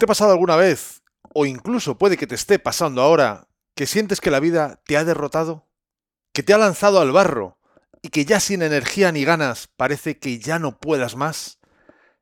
[0.00, 1.02] ¿Te ha pasado alguna vez,
[1.34, 5.04] o incluso puede que te esté pasando ahora, que sientes que la vida te ha
[5.04, 5.68] derrotado?
[6.32, 7.58] ¿Que te ha lanzado al barro
[8.00, 11.58] y que ya sin energía ni ganas parece que ya no puedas más?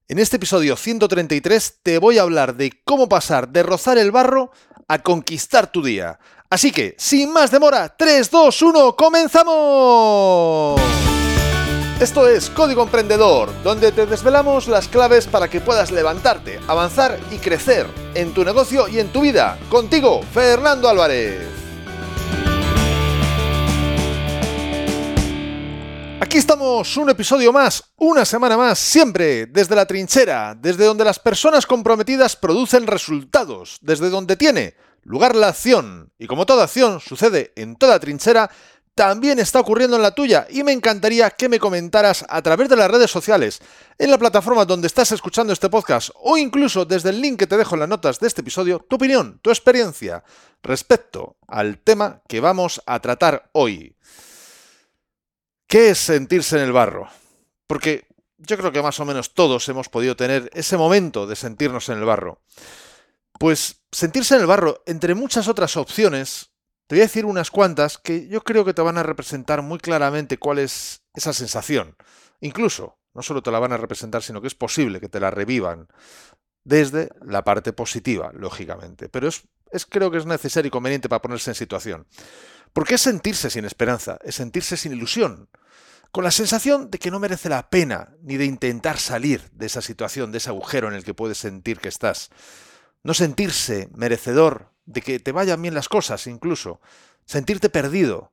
[0.08, 4.50] En este episodio 133 te voy a hablar de cómo pasar de rozar el barro
[4.88, 6.18] a conquistar tu día.
[6.50, 10.80] Así que, sin más demora, 3, 2, 1, ¡comenzamos!
[12.00, 17.38] Esto es Código Emprendedor, donde te desvelamos las claves para que puedas levantarte, avanzar y
[17.38, 19.58] crecer en tu negocio y en tu vida.
[19.68, 21.40] Contigo, Fernando Álvarez.
[26.20, 31.18] Aquí estamos, un episodio más, una semana más, siempre desde la trinchera, desde donde las
[31.18, 36.12] personas comprometidas producen resultados, desde donde tiene lugar la acción.
[36.16, 38.50] Y como toda acción sucede en toda trinchera,
[38.98, 42.74] también está ocurriendo en la tuya y me encantaría que me comentaras a través de
[42.74, 43.60] las redes sociales,
[43.96, 47.56] en la plataforma donde estás escuchando este podcast o incluso desde el link que te
[47.56, 50.24] dejo en las notas de este episodio, tu opinión, tu experiencia
[50.64, 53.96] respecto al tema que vamos a tratar hoy.
[55.68, 57.08] ¿Qué es sentirse en el barro?
[57.68, 61.88] Porque yo creo que más o menos todos hemos podido tener ese momento de sentirnos
[61.88, 62.42] en el barro.
[63.38, 66.50] Pues sentirse en el barro, entre muchas otras opciones,
[66.88, 69.78] te voy a decir unas cuantas que yo creo que te van a representar muy
[69.78, 71.94] claramente cuál es esa sensación.
[72.40, 75.30] Incluso, no solo te la van a representar, sino que es posible que te la
[75.30, 75.88] revivan
[76.64, 79.10] desde la parte positiva, lógicamente.
[79.10, 82.06] Pero es, es creo que es necesario y conveniente para ponerse en situación.
[82.72, 85.50] Porque es sentirse sin esperanza, es sentirse sin ilusión,
[86.10, 89.82] con la sensación de que no merece la pena ni de intentar salir de esa
[89.82, 92.30] situación, de ese agujero en el que puedes sentir que estás.
[93.02, 96.80] No sentirse merecedor de que te vayan bien las cosas incluso,
[97.26, 98.32] sentirte perdido,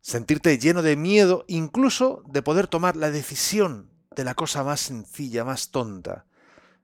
[0.00, 5.44] sentirte lleno de miedo, incluso de poder tomar la decisión de la cosa más sencilla,
[5.44, 6.24] más tonta.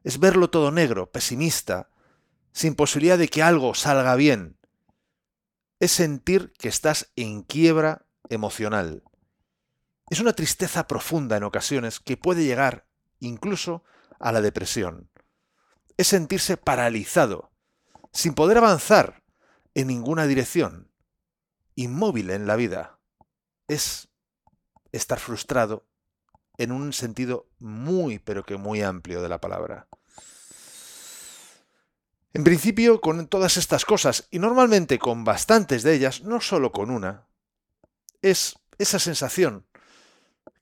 [0.04, 1.88] Es verlo todo negro, pesimista,
[2.52, 4.58] sin posibilidad de que algo salga bien.
[5.78, 9.02] Es sentir que estás en quiebra emocional.
[10.10, 12.86] Es una tristeza profunda en ocasiones que puede llegar
[13.18, 13.82] incluso
[14.18, 15.10] a la depresión.
[15.96, 17.49] Es sentirse paralizado,
[18.12, 19.22] sin poder avanzar
[19.74, 20.90] en ninguna dirección,
[21.74, 22.98] inmóvil en la vida.
[23.68, 24.08] Es
[24.92, 25.86] estar frustrado
[26.58, 29.88] en un sentido muy, pero que muy amplio de la palabra.
[32.32, 36.90] En principio, con todas estas cosas, y normalmente con bastantes de ellas, no solo con
[36.90, 37.26] una,
[38.22, 39.66] es esa sensación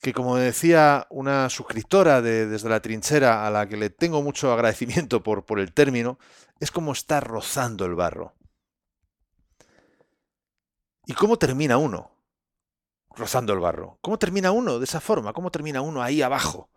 [0.00, 4.53] que, como decía una suscriptora de, desde la trinchera a la que le tengo mucho
[4.53, 6.19] agradecimiento por, por el término,
[6.61, 8.34] es como estar rozando el barro.
[11.06, 12.11] ¿Y cómo termina uno?
[13.16, 13.99] Rozando el barro.
[14.03, 15.33] ¿Cómo termina uno de esa forma?
[15.33, 16.71] ¿Cómo termina uno ahí abajo?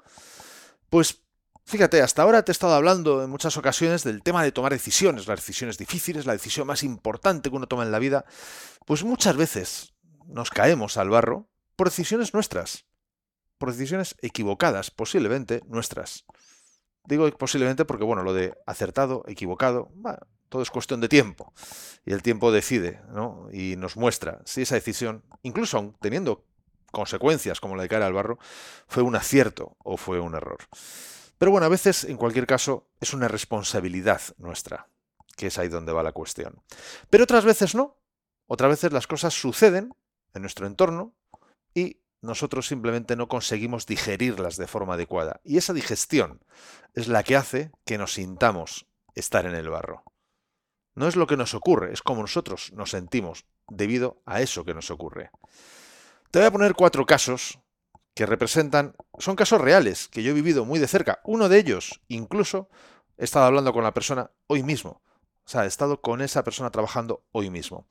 [0.90, 1.24] Pues
[1.66, 5.28] fíjate, hasta ahora te he estado hablando en muchas ocasiones del tema de tomar decisiones,
[5.28, 8.26] las decisiones difíciles, la decisión más importante que uno toma en la vida.
[8.86, 9.94] Pues muchas veces
[10.26, 12.86] nos caemos al barro por decisiones nuestras,
[13.62, 16.26] por decisiones equivocadas, posiblemente nuestras.
[17.06, 19.92] Digo posiblemente porque, bueno, lo de acertado, equivocado,
[20.50, 21.54] todo es cuestión de tiempo.
[22.04, 23.50] Y el tiempo decide, ¿no?
[23.54, 26.44] Y nos muestra si esa decisión, incluso teniendo
[26.92, 28.40] consecuencias como la de caer al barro,
[28.88, 30.58] fue un acierto o fue un error.
[31.38, 34.88] Pero bueno, a veces, en cualquier caso, es una responsabilidad nuestra,
[35.38, 36.64] que es ahí donde va la cuestión.
[37.12, 38.02] Pero otras veces no.
[38.48, 39.94] Otras veces las cosas suceden
[40.34, 41.14] en nuestro entorno
[42.22, 45.42] nosotros simplemente no conseguimos digerirlas de forma adecuada.
[45.44, 46.42] Y esa digestión
[46.94, 50.04] es la que hace que nos sintamos estar en el barro.
[50.94, 54.74] No es lo que nos ocurre, es como nosotros nos sentimos debido a eso que
[54.74, 55.32] nos ocurre.
[56.30, 57.60] Te voy a poner cuatro casos
[58.14, 61.22] que representan, son casos reales que yo he vivido muy de cerca.
[61.24, 62.70] Uno de ellos, incluso,
[63.18, 65.02] he estado hablando con la persona hoy mismo.
[65.46, 67.88] O sea, he estado con esa persona trabajando hoy mismo.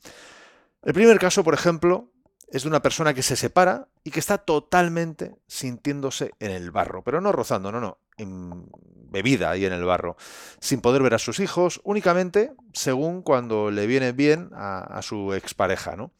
[0.82, 2.12] El primer caso, por ejemplo,
[2.50, 7.02] es de una persona que se separa y que está totalmente sintiéndose en el barro,
[7.02, 8.66] pero no rozando, no, no, en
[9.10, 10.16] bebida ahí en el barro,
[10.60, 15.96] sin poder ver a sus hijos, únicamente según cuando le viene bien a, su expareja,
[15.96, 16.12] ¿no?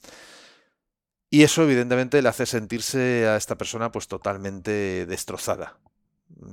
[1.33, 5.79] Y eso evidentemente le hace sentirse a esta persona pues totalmente destrozada,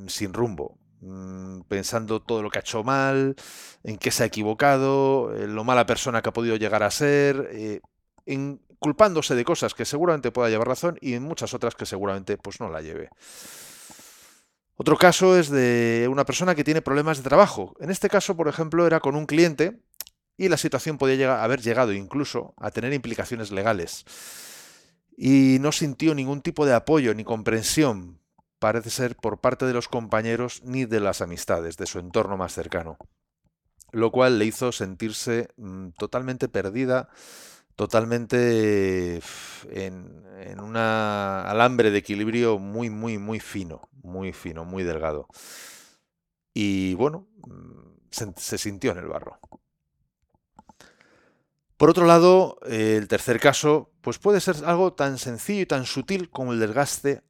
[0.07, 3.35] sin rumbo, mm, pensando todo lo que ha hecho mal,
[3.83, 7.81] en qué se ha equivocado, lo mala persona que ha podido llegar a ser, eh,
[8.27, 12.37] en culpándose de cosas que seguramente pueda llevar razón y en muchas otras que seguramente
[12.37, 13.09] pues no la lleve.
[14.75, 17.75] Otro caso es de una persona que tiene problemas de trabajo.
[17.79, 19.81] En este caso, por ejemplo, era con un cliente
[20.37, 24.05] y la situación podía haber llegado incluso a tener implicaciones legales.
[25.17, 28.21] Y no sintió ningún tipo de apoyo ni comprensión,
[28.59, 32.53] parece ser, por parte de los compañeros ni de las amistades, de su entorno más
[32.53, 32.97] cercano.
[33.93, 37.09] lo cual le hizo sentirse mm, totalmente perdida,
[37.77, 39.21] totalmente
[39.69, 45.27] en, un alambre de equilibrio muy, muy, muy fino, muy fino, muy delgado.
[46.55, 49.39] Y bueno, mm, se, sintió en el barro.
[51.77, 56.31] Por otro lado, el tercer caso, pues puede ser algo tan sencillo y tan sutil
[56.31, 57.21] como el desgaste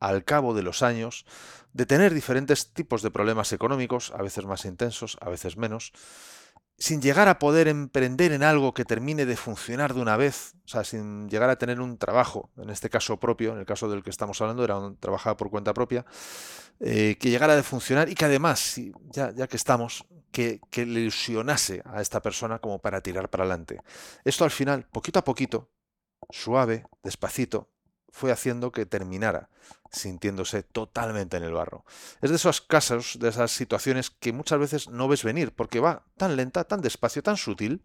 [0.00, 1.24] al cabo de los años
[1.72, 5.92] de tener diferentes tipos de problemas económicos, a veces más intensos, a veces menos,
[6.76, 10.68] sin llegar a poder emprender en algo que termine de funcionar de una vez, o
[10.68, 14.02] sea, sin llegar a tener un trabajo, en este caso propio, en el caso del
[14.02, 16.04] que estamos hablando, era un trabajaba por cuenta propia,
[16.80, 18.80] eh, que llegara a funcionar y que además,
[19.10, 23.44] ya, ya que estamos, que, que le ilusionase a esta persona como para tirar para
[23.44, 23.80] adelante.
[24.24, 25.70] Esto al final, poquito a poquito,
[26.30, 27.70] suave, despacito,
[28.14, 29.48] fue haciendo que terminara
[29.90, 31.84] sintiéndose totalmente en el barro.
[32.22, 36.04] Es de esos casos, de esas situaciones que muchas veces no ves venir, porque va
[36.16, 37.82] tan lenta, tan despacio, tan sutil,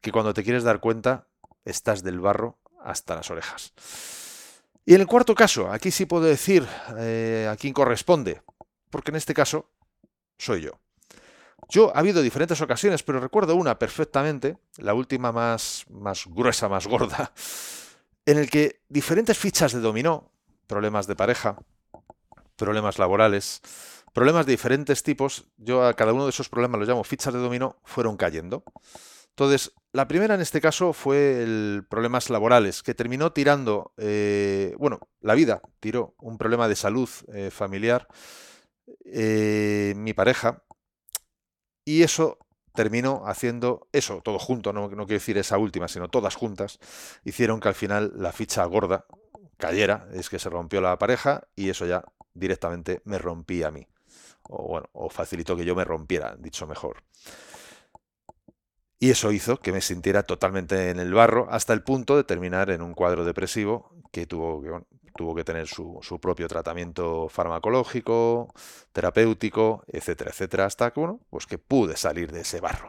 [0.00, 1.26] que cuando te quieres dar cuenta,
[1.64, 3.72] estás del barro hasta las orejas.
[4.84, 6.66] Y en el cuarto caso, aquí sí puedo decir
[6.98, 8.42] eh, a quién corresponde,
[8.90, 9.68] porque en este caso
[10.38, 10.78] soy yo.
[11.68, 16.86] Yo ha habido diferentes ocasiones, pero recuerdo una perfectamente, la última más, más gruesa, más
[16.86, 17.32] gorda,
[18.26, 20.32] en el que diferentes fichas de dominó,
[20.66, 21.56] problemas de pareja,
[22.56, 23.62] problemas laborales,
[24.12, 27.40] problemas de diferentes tipos, yo a cada uno de esos problemas los llamo fichas de
[27.40, 28.64] dominó, fueron cayendo.
[29.30, 35.00] Entonces, la primera en este caso fue el problemas laborales, que terminó tirando, eh, bueno,
[35.20, 38.08] la vida tiró un problema de salud eh, familiar,
[39.04, 40.64] eh, mi pareja,
[41.84, 42.38] y eso
[42.76, 46.78] terminó haciendo eso, todo junto, no, no quiero decir esa última, sino todas juntas,
[47.24, 49.06] hicieron que al final la ficha gorda
[49.56, 53.86] cayera, es que se rompió la pareja y eso ya directamente me rompí a mí.
[54.48, 57.02] O bueno, o facilitó que yo me rompiera, dicho mejor.
[58.98, 62.70] Y eso hizo que me sintiera totalmente en el barro hasta el punto de terminar
[62.70, 64.70] en un cuadro depresivo que tuvo que,
[65.16, 68.52] tuvo que tener su, propio tratamiento farmacológico,
[68.92, 72.88] terapéutico, etcétera, etcétera, hasta que, bueno, pues que pude salir de ese barro.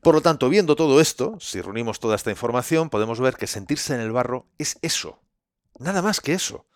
[0.00, 3.94] Por lo tanto, viendo todo esto, si reunimos toda esta información, podemos ver que sentirse
[3.94, 5.20] en el barro es eso,
[5.78, 6.66] nada más que eso,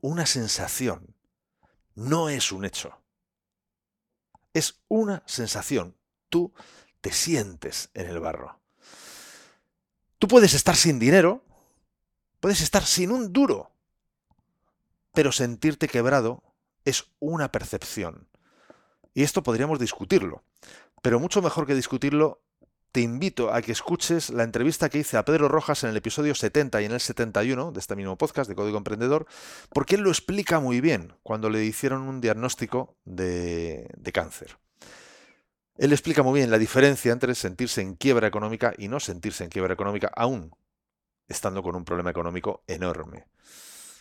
[0.00, 1.14] una sensación,
[1.94, 3.02] no es un hecho.
[4.52, 5.96] Es una sensación.
[6.28, 6.52] Tú
[7.00, 8.60] te sientes en el barro.
[10.18, 11.44] Tú puedes estar sin dinero,
[12.40, 13.70] Puedes estar sin un duro,
[15.12, 16.42] pero sentirte quebrado
[16.86, 18.28] es una percepción.
[19.12, 20.42] Y esto podríamos discutirlo.
[21.02, 22.42] Pero mucho mejor que discutirlo,
[22.92, 26.34] te invito a que escuches la entrevista que hice a Pedro Rojas en el episodio
[26.34, 29.26] 70 y en el 71 de este mismo podcast de Código Emprendedor,
[29.70, 34.58] porque él lo explica muy bien cuando le hicieron un diagnóstico de, de cáncer.
[35.76, 39.50] Él explica muy bien la diferencia entre sentirse en quiebra económica y no sentirse en
[39.50, 40.54] quiebra económica aún
[41.30, 43.26] estando con un problema económico enorme.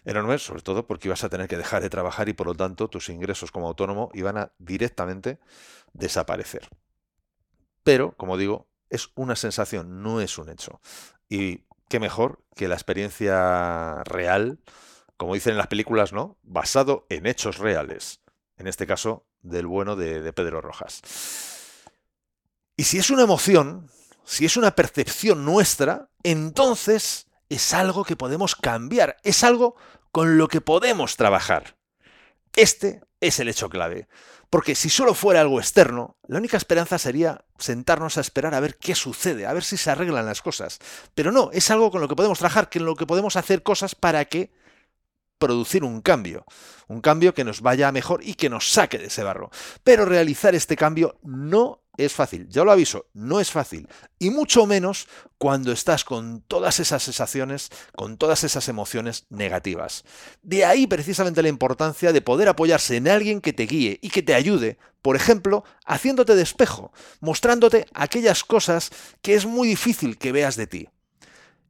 [0.04, 2.90] Enorme, sobre todo porque ibas a tener que dejar de trabajar y por lo tanto
[2.90, 5.40] tus ingresos como autónomo iban a directamente
[5.94, 6.68] desaparecer.
[7.84, 10.82] Pero, como digo, es una sensación, no es un hecho.
[11.30, 14.60] Y qué mejor que la experiencia real,
[15.18, 16.38] como dicen en las películas, ¿no?
[16.42, 18.22] Basado en hechos reales.
[18.58, 21.02] En este caso, del bueno de, de Pedro Rojas.
[22.76, 23.90] Y si es una emoción,
[24.24, 29.76] si es una percepción nuestra, entonces es algo que podemos cambiar, es algo
[30.12, 31.78] con lo que podemos trabajar.
[32.56, 34.08] Este es el hecho clave.
[34.50, 38.78] Porque si solo fuera algo externo, la única esperanza sería sentarnos a esperar a ver
[38.78, 40.80] qué sucede, a ver si se arreglan las cosas.
[41.14, 43.94] Pero no, es algo con lo que podemos trabajar, con lo que podemos hacer cosas
[43.94, 44.52] para que
[45.38, 46.46] producir un cambio,
[46.88, 49.52] un cambio que nos vaya mejor y que nos saque de ese barro.
[49.84, 53.88] Pero realizar este cambio no es fácil, ya lo aviso, no es fácil.
[54.20, 60.06] Y mucho menos cuando estás con todas esas sensaciones, con todas esas emociones negativas.
[60.42, 64.24] De ahí precisamente la importancia de poder apoyarse en alguien que te guíe y que
[64.24, 68.92] te ayude, por ejemplo, haciéndote de espejo, mostrándote aquellas cosas
[69.22, 70.90] que es muy difícil que veas de ti.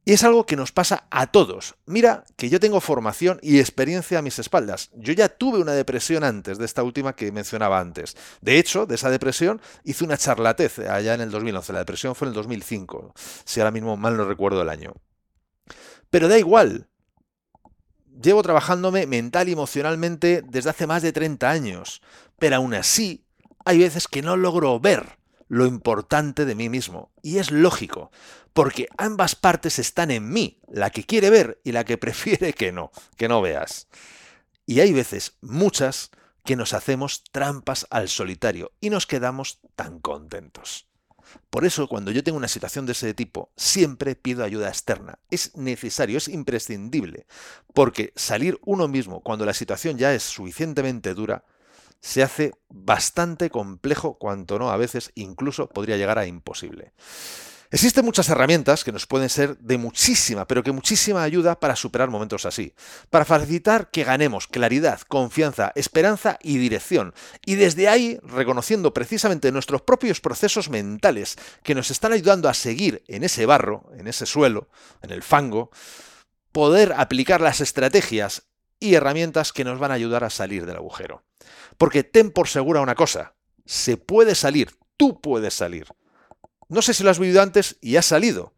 [0.04, 1.76] Y es algo que nos pasa a todos.
[1.86, 4.90] Mira que yo tengo formación y experiencia a mis espaldas.
[4.94, 8.16] Yo ya tuve una depresión antes de esta última que mencionaba antes.
[8.40, 11.72] De hecho, de esa depresión hice una charlatez allá en el 2011.
[11.74, 13.12] La depresión fue en el 2005,
[13.44, 14.94] si ahora mismo mal no recuerdo el año.
[16.08, 16.88] Pero da igual.
[18.22, 22.02] Llevo trabajándome mental y emocionalmente desde hace más de 30 años.
[22.38, 23.26] Pero aún así,
[23.64, 25.19] hay veces que no logro ver
[25.50, 27.10] lo importante de mí mismo.
[27.22, 28.12] Y es lógico,
[28.52, 32.72] porque ambas partes están en mí, la que quiere ver y la que prefiere que
[32.72, 33.88] no, que no veas.
[34.64, 36.12] Y hay veces, muchas,
[36.44, 40.86] que nos hacemos trampas al solitario y nos quedamos tan contentos.
[41.50, 45.18] Por eso, cuando yo tengo una situación de ese tipo, siempre pido ayuda externa.
[45.30, 47.26] Es necesario, es imprescindible,
[47.74, 51.44] porque salir uno mismo cuando la situación ya es suficientemente dura,
[52.00, 56.92] se hace bastante complejo, cuanto no a veces incluso podría llegar a imposible.
[57.72, 62.10] Existen muchas herramientas que nos pueden ser de muchísima, pero que muchísima ayuda para superar
[62.10, 62.74] momentos así,
[63.10, 67.14] para facilitar que ganemos claridad, confianza, esperanza y dirección,
[67.46, 73.04] y desde ahí, reconociendo precisamente nuestros propios procesos mentales que nos están ayudando a seguir
[73.06, 74.68] en ese barro, en ese suelo,
[75.02, 75.70] en el fango,
[76.50, 81.22] poder aplicar las estrategias y herramientas que nos van a ayudar a salir del agujero.
[81.80, 85.86] Porque ten por segura una cosa, se puede salir, tú puedes salir.
[86.68, 88.52] No sé si lo has vivido antes y has salido.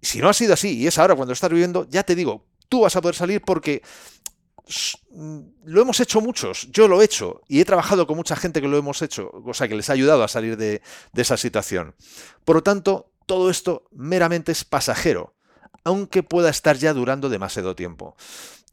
[0.00, 2.82] Si no ha sido así y es ahora cuando estás viviendo, ya te digo, tú
[2.82, 3.82] vas a poder salir porque
[5.10, 8.60] mm, lo hemos hecho muchos, yo lo he hecho y he trabajado con mucha gente
[8.60, 11.36] que lo hemos hecho, o sea, que les ha ayudado a salir de, de esa
[11.36, 11.96] situación.
[12.44, 15.34] Por lo tanto, todo esto meramente es pasajero,
[15.82, 18.14] aunque pueda estar ya durando demasiado tiempo.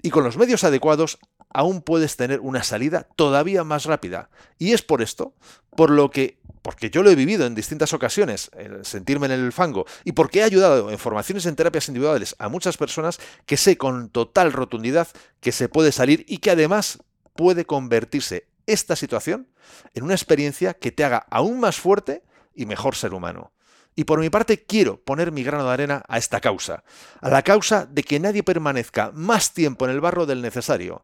[0.04, 1.18] Y con los medios adecuados
[1.54, 4.30] aún puedes tener una salida todavía más rápida.
[4.58, 5.34] Y es por esto,
[5.76, 8.50] por lo que porque yo lo he vivido en distintas ocasiones,
[8.84, 12.78] sentirme en el fango, y porque he ayudado en formaciones en terapias individuales a muchas
[12.78, 15.10] personas que sé con total rotundidad
[15.42, 17.00] que se puede salir y que además
[17.36, 19.50] puede convertirse esta situación
[19.94, 22.24] en una experiencia que te haga aún más fuerte
[22.56, 23.52] y mejor ser humano.
[23.96, 26.84] Y por mi parte quiero poner mi grano de arena a esta causa,
[27.22, 31.04] a la causa de que nadie permanezca más tiempo en el barro del necesario,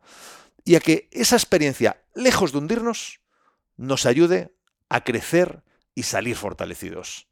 [0.66, 3.20] y a que esa experiencia, lejos de hundirnos,
[3.78, 4.54] nos ayude
[4.89, 5.63] a crecer
[5.96, 7.28] y salir fortalecidos.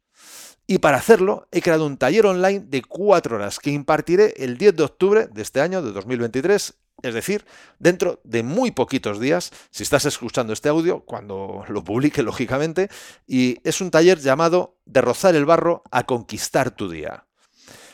[0.66, 4.76] Y para hacerlo he creado un taller online de cuatro horas que impartiré el 10
[4.76, 7.46] de octubre de este año, de 2023, es decir,
[7.78, 12.90] dentro de muy poquitos días, si estás escuchando este audio, cuando lo publique, lógicamente,
[13.26, 17.24] y es un taller llamado De rozar el barro a conquistar tu día.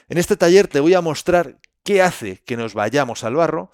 [0.08, 3.70] En este taller te voy a mostrar qué hace que nos vayamos al barro,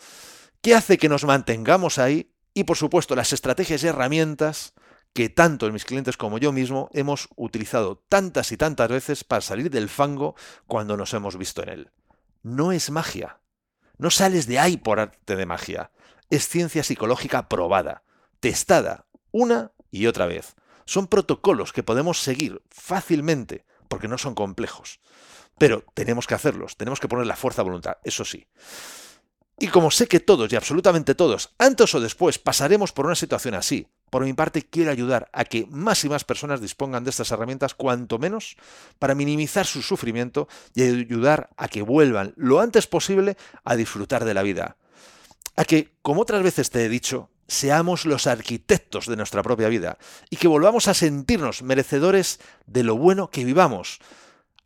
[0.61, 4.75] qué hace que nos mantengamos ahí y, por supuesto, las estrategias y herramientas
[5.13, 9.71] que tanto mis clientes como yo mismo hemos utilizado tantas y tantas veces para salir
[9.71, 10.37] del fango
[10.67, 11.91] cuando nos hemos visto en él.
[12.43, 13.41] No es magia.
[13.99, 15.91] No sales de ahí por arte de magia.
[16.31, 18.03] Es ciencia psicológica probada,
[18.39, 20.55] testada una y otra vez.
[20.85, 25.01] Son protocolos que podemos seguir fácilmente porque no son complejos.
[25.59, 28.47] Pero tenemos que hacerlos, tenemos que poner la fuerza voluntad, eso sí.
[29.63, 33.55] Y como sé que todos y absolutamente todos, antes o después, pasaremos por una situación
[33.55, 37.31] así, por mi parte quiero ayudar a que más y más personas dispongan de estas
[37.31, 38.57] herramientas, cuanto menos,
[38.99, 44.33] para minimizar su sufrimiento y ayudar a que vuelvan lo antes posible a disfrutar de
[44.33, 44.79] la vida.
[45.57, 49.99] A que, como otras veces te he dicho, seamos los arquitectos de nuestra propia vida
[50.31, 54.01] y que volvamos a sentirnos merecedores de lo bueno que vivamos,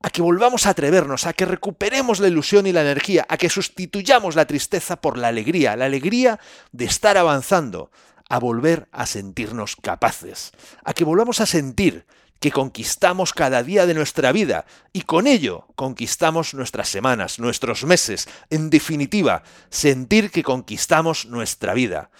[0.05, 3.49] a que volvamos a atrevernos, a que recuperemos la ilusión y la energía, a que
[3.49, 6.39] sustituyamos la tristeza por la alegría, la alegría
[6.73, 7.91] de estar avanzando,
[8.29, 10.53] a volver a sentirnos capaces,
[10.85, 12.05] a que volvamos a sentir
[12.39, 18.29] que conquistamos cada día de nuestra vida y con ello conquistamos nuestras semanas, nuestros meses,
[18.51, 22.11] en definitiva, sentir que conquistamos nuestra vida.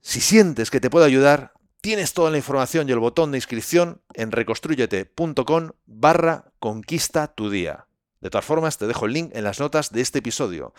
[0.00, 1.52] Si sientes que te puedo ayudar,
[1.88, 7.86] Tienes toda la información y el botón de inscripción en reconstruyete.com barra conquista tu día.
[8.20, 10.74] De todas formas, te dejo el link en las notas de este episodio.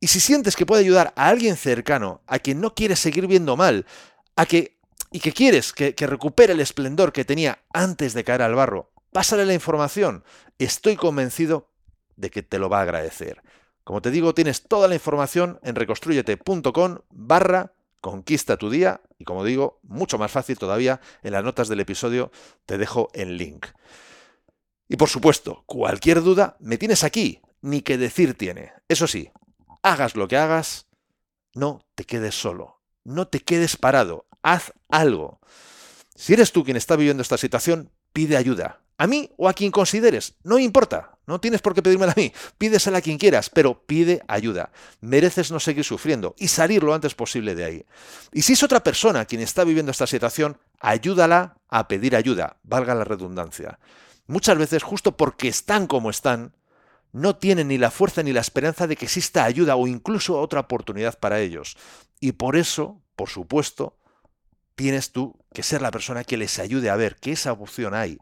[0.00, 3.56] Y si sientes que puede ayudar a alguien cercano, a quien no quieres seguir viendo
[3.56, 3.86] mal,
[4.36, 4.76] a que
[5.10, 9.46] y que quieres que, recupere el esplendor que tenía antes de caer al barro, pásale
[9.46, 10.24] la información.
[10.58, 11.70] Estoy convencido
[12.16, 13.40] de que te lo va a agradecer.
[13.82, 17.72] Como te digo, tienes toda la información en reconstruyete.com barra
[18.04, 22.30] conquista tu día y como digo, mucho más fácil todavía, en las notas del episodio
[22.66, 23.68] te dejo el link.
[24.90, 28.74] Y por supuesto, cualquier duda, me tienes aquí, ni que decir tiene.
[28.88, 29.30] Eso sí,
[29.82, 30.86] hagas lo que hagas,
[31.54, 35.40] no te quedes solo, no te quedes parado, haz algo.
[36.14, 38.82] Si eres tú quien está viviendo esta situación, pide ayuda.
[38.98, 41.13] A mí o a quien consideres, no importa.
[41.26, 44.70] No tienes por qué pedírmela a mí, pídesela a quien quieras, pero pide ayuda.
[45.00, 47.86] Mereces no seguir sufriendo y salir lo antes posible de ahí.
[48.32, 52.94] Y si es otra persona quien está viviendo esta situación, ayúdala a pedir ayuda, valga
[52.94, 53.78] la redundancia.
[54.26, 56.54] Muchas veces, justo porque están como están,
[57.12, 60.60] no tienen ni la fuerza ni la esperanza de que exista ayuda o incluso otra
[60.60, 61.76] oportunidad para ellos.
[62.20, 63.96] Y por eso, por supuesto,
[64.74, 68.18] tienes tú que ser la persona que les ayude a ver que esa opción hay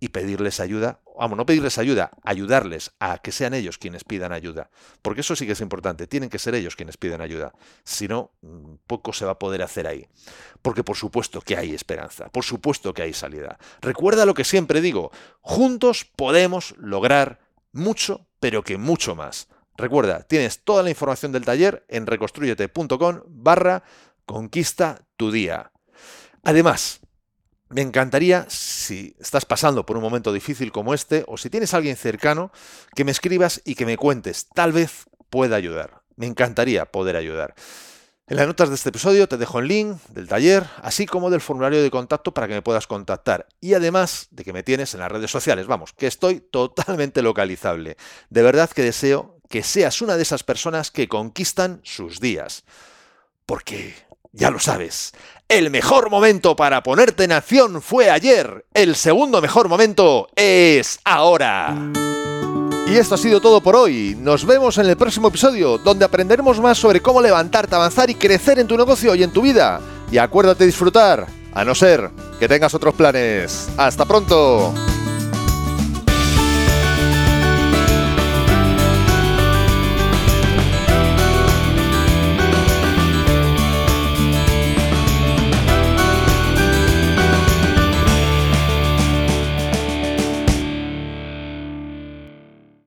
[0.00, 4.70] y pedirles ayuda vamos, no pedirles ayuda, ayudarles a que sean ellos quienes pidan ayuda.
[5.02, 7.52] Porque eso sí que es importante, tienen que ser ellos quienes piden ayuda.
[7.84, 10.06] Si no, mm, poco se va a poder hacer ahí.
[10.62, 13.58] Porque por supuesto que hay esperanza, por supuesto que hay salida.
[13.80, 17.40] Recuerda lo que siempre digo, juntos podemos lograr
[17.72, 19.48] mucho, pero que mucho más.
[19.76, 23.82] Recuerda, tienes toda la información del taller en reconstruyete.com barra
[24.24, 25.72] conquista tu día.
[26.44, 27.00] Además,
[27.74, 31.78] me encantaría, si estás pasando por un momento difícil como este, o si tienes a
[31.78, 32.52] alguien cercano,
[32.94, 34.46] que me escribas y que me cuentes.
[34.54, 36.02] Tal vez pueda ayudar.
[36.14, 37.56] Me encantaría poder ayudar.
[38.28, 41.40] En las notas de este episodio te dejo el link del taller, así como del
[41.40, 43.48] formulario de contacto para que me puedas contactar.
[43.60, 47.96] Y además de que me tienes en las redes sociales, vamos, que estoy totalmente localizable.
[48.30, 52.62] De verdad que deseo que seas una de esas personas que conquistan sus días.
[53.46, 53.96] Porque,
[54.34, 55.12] ya lo sabes,
[55.48, 58.66] el mejor momento para ponerte en acción fue ayer.
[58.74, 61.74] El segundo mejor momento es ahora.
[62.86, 64.16] Y esto ha sido todo por hoy.
[64.18, 68.58] Nos vemos en el próximo episodio, donde aprenderemos más sobre cómo levantarte, avanzar y crecer
[68.58, 69.80] en tu negocio y en tu vida.
[70.10, 73.68] Y acuérdate de disfrutar, a no ser que tengas otros planes.
[73.76, 74.74] ¡Hasta pronto!